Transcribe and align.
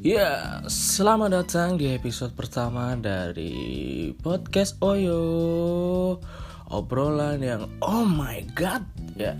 Ya, 0.00 0.64
selamat 0.64 1.28
datang 1.28 1.76
di 1.76 1.92
episode 1.92 2.32
pertama 2.32 2.96
dari 2.96 4.08
podcast 4.16 4.80
Oyo. 4.80 5.20
Obrolan 6.72 7.44
yang 7.44 7.68
oh 7.84 8.08
my 8.08 8.40
god. 8.56 8.80
Ya, 9.12 9.36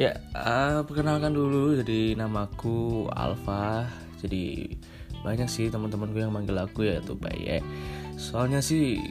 ya 0.00 0.16
uh, 0.32 0.80
perkenalkan 0.88 1.36
dulu 1.36 1.76
jadi 1.84 2.16
namaku 2.16 3.12
Alfa. 3.12 3.92
Jadi 4.24 4.72
banyak 5.20 5.52
sih 5.52 5.68
teman-temanku 5.68 6.16
yang 6.16 6.32
manggil 6.32 6.56
aku 6.56 6.88
ya 6.88 7.04
tuh 7.04 7.20
Baye. 7.20 7.60
Soalnya 8.16 8.64
sih 8.64 9.04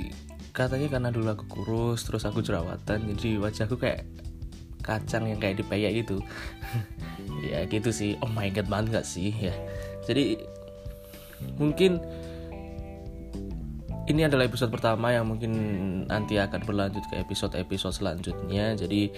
katanya 0.57 0.89
karena 0.89 1.13
dulu 1.13 1.37
aku 1.37 1.45
kurus 1.45 2.01
terus 2.01 2.25
aku 2.25 2.41
jerawatan 2.41 3.13
jadi 3.13 3.37
wajahku 3.37 3.77
kayak 3.77 4.09
kacang 4.81 5.29
yang 5.29 5.39
kayak 5.39 5.61
dipayak 5.61 6.05
gitu. 6.05 6.19
Ya 7.41 7.65
gitu 7.65 7.89
sih. 7.89 8.21
Oh 8.21 8.29
my 8.29 8.53
god 8.53 8.69
banget 8.69 9.01
gak 9.01 9.07
sih? 9.07 9.33
Ya. 9.33 9.55
Jadi 10.05 10.37
mungkin 11.57 11.97
ini 14.09 14.27
adalah 14.27 14.45
episode 14.45 14.69
pertama 14.69 15.13
yang 15.15 15.25
mungkin 15.25 15.53
nanti 16.05 16.37
akan 16.37 16.61
berlanjut 16.67 17.01
ke 17.09 17.17
episode-episode 17.21 17.97
selanjutnya. 17.97 18.75
Jadi 18.77 19.09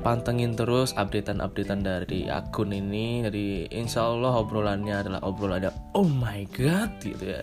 pantengin 0.00 0.56
terus 0.56 0.96
updatean-updatean 0.96 1.84
dari 1.84 2.26
akun 2.30 2.72
ini. 2.72 3.26
Jadi 3.26 3.68
insya 3.74 4.08
Allah 4.08 4.40
obrolannya 4.40 4.96
adalah 4.96 5.20
obrolan 5.26 5.66
ada 5.66 5.70
oh 5.92 6.08
my 6.08 6.48
god 6.56 6.90
gitu 7.02 7.36
ya. 7.36 7.42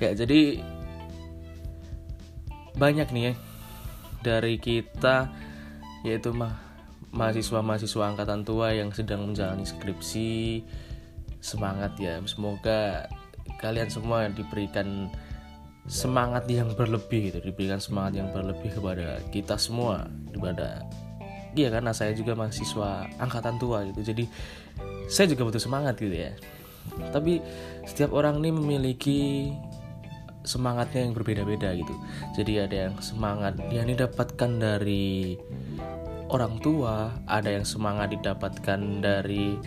Ya 0.00 0.10
jadi 0.16 0.62
banyak 2.80 3.08
nih 3.12 3.24
ya. 3.30 3.34
Dari 4.24 4.56
kita 4.58 5.30
yaitu 6.06 6.30
mah 6.30 6.54
mahasiswa-mahasiswa 7.10 8.14
angkatan 8.14 8.46
tua 8.46 8.70
yang 8.70 8.94
sedang 8.94 9.26
menjalani 9.26 9.66
skripsi. 9.66 10.62
Semangat 11.42 11.98
ya 11.98 12.22
semoga 12.26 13.10
kalian 13.58 13.90
semua 13.90 14.30
diberikan 14.30 15.10
semangat 15.86 16.50
yang 16.50 16.74
berlebih 16.74 17.30
gitu 17.30 17.38
diberikan 17.38 17.78
semangat 17.78 18.18
yang 18.18 18.28
berlebih 18.34 18.74
kepada 18.74 19.22
kita 19.30 19.54
semua 19.54 20.10
daripada 20.34 20.82
iya 21.54 21.70
karena 21.70 21.94
saya 21.94 22.10
juga 22.10 22.34
mahasiswa 22.34 23.06
angkatan 23.22 23.54
tua 23.62 23.86
gitu 23.86 24.02
jadi 24.02 24.26
saya 25.06 25.30
juga 25.30 25.46
butuh 25.46 25.62
semangat 25.62 25.94
gitu 25.98 26.14
ya. 26.14 26.34
Tapi 27.10 27.42
setiap 27.86 28.14
orang 28.14 28.42
ini 28.42 28.50
memiliki 28.54 29.50
semangatnya 30.46 31.04
yang 31.04 31.12
berbeda-beda 31.12 31.74
gitu. 31.74 31.94
Jadi 32.38 32.62
ada 32.62 32.76
yang 32.88 32.94
semangat 33.02 33.58
yang 33.68 33.90
didapatkan 33.90 34.50
dari 34.56 35.36
orang 36.30 36.58
tua 36.58 37.22
ada 37.26 37.50
yang 37.50 37.66
semangat 37.66 38.14
didapatkan 38.14 38.80
dari 39.02 39.58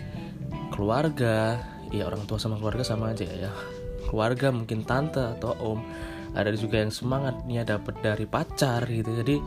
keluarga. 0.72 1.60
Ya 1.90 2.06
orang 2.06 2.24
tua 2.30 2.40
sama 2.40 2.58
keluarga 2.58 2.82
sama 2.88 3.12
aja 3.12 3.28
ya. 3.28 3.52
Keluarga 4.08 4.50
mungkin 4.50 4.88
tante 4.88 5.22
atau 5.22 5.54
om. 5.60 5.80
Ada 6.34 6.54
juga 6.54 6.80
yang 6.80 6.94
semangatnya 6.94 7.66
dapat 7.66 8.00
dari 8.06 8.26
pacar 8.30 8.86
gitu. 8.86 9.12
Jadi 9.12 9.42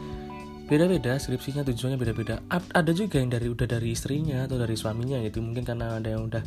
beda-beda 0.66 1.18
skripsinya 1.18 1.62
tujuannya 1.62 1.98
beda-beda. 1.98 2.42
Ada 2.50 2.90
juga 2.90 3.22
yang 3.22 3.30
dari 3.30 3.46
udah 3.46 3.66
dari 3.66 3.94
istrinya 3.94 4.44
atau 4.44 4.58
dari 4.58 4.74
suaminya 4.74 5.22
gitu. 5.22 5.38
Mungkin 5.38 5.62
karena 5.62 6.02
ada 6.02 6.08
yang 6.10 6.26
udah 6.26 6.42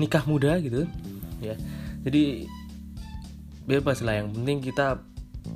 nikah 0.00 0.24
muda 0.24 0.56
gitu 0.60 0.88
ya. 1.44 1.56
Jadi 2.06 2.48
bebas 3.66 4.00
lah 4.00 4.22
yang 4.22 4.30
penting 4.32 4.62
kita 4.62 5.02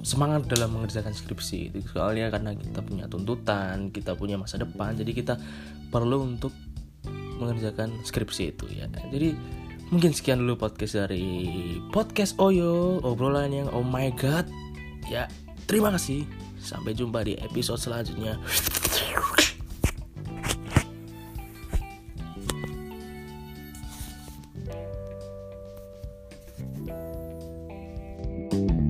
semangat 0.03 0.47
dalam 0.47 0.75
mengerjakan 0.75 1.15
skripsi 1.15 1.71
itu. 1.71 1.79
Soalnya 1.91 2.31
karena 2.31 2.55
kita 2.55 2.83
punya 2.83 3.07
tuntutan 3.07 3.91
kita 3.91 4.15
punya 4.15 4.39
masa 4.39 4.59
depan 4.59 4.95
jadi 4.95 5.11
kita 5.15 5.35
perlu 5.91 6.27
untuk 6.27 6.55
mengerjakan 7.41 7.91
skripsi 8.05 8.55
itu 8.55 8.67
ya. 8.71 8.87
Jadi 8.87 9.35
mungkin 9.91 10.15
sekian 10.15 10.45
dulu 10.45 10.61
podcast 10.61 10.95
dari 10.95 11.51
podcast 11.91 12.39
Oyo 12.39 13.03
obrolan 13.03 13.51
yang 13.51 13.69
oh 13.73 13.83
my 13.83 14.13
god 14.19 14.47
ya. 15.09 15.27
Terima 15.67 15.95
kasih. 15.95 16.27
Sampai 16.61 16.93
jumpa 16.93 17.25
di 17.25 17.41
episode 17.41 17.81
selanjutnya 17.81 18.37
you 28.53 28.90